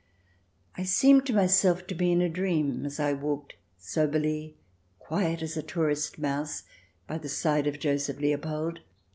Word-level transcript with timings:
I 0.75 0.81
seemed 0.83 1.27
to 1.27 1.33
myself 1.33 1.85
to 1.85 1.93
be 1.93 2.11
in 2.11 2.23
a 2.23 2.27
dream, 2.27 2.87
as 2.87 2.99
I 2.99 3.13
walked 3.13 3.53
soberly, 3.77 4.57
quiet 4.97 5.43
as 5.43 5.55
a 5.57 5.61
tourist 5.61 6.17
mouse, 6.17 6.63
by 7.05 7.19
the 7.19 7.29
side 7.29 7.67
of 7.67 7.77
Joseph 7.77 8.17
Leopold. 8.19 8.79